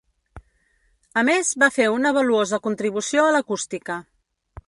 [1.21, 4.01] A més, va fer una valuosa contribució a l'acústica.